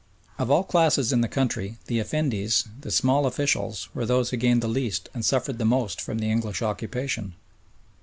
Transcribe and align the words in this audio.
Of 0.39 0.49
all 0.49 0.63
classes 0.63 1.13
in 1.13 1.21
the 1.21 1.27
country 1.27 1.77
the 1.85 1.99
"effendis," 1.99 2.63
the 2.81 2.89
small 2.89 3.27
officials, 3.27 3.87
were 3.93 4.03
those 4.03 4.31
who 4.31 4.35
gained 4.37 4.63
the 4.63 4.67
least 4.67 5.09
and 5.13 5.23
suffered 5.23 5.59
the 5.59 5.63
most 5.63 6.01
from 6.01 6.17
the 6.17 6.31
English 6.31 6.63
occupation. 6.63 7.35